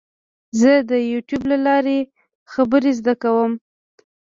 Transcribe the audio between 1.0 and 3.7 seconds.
یوټیوب له لارې خبرې زده کوم.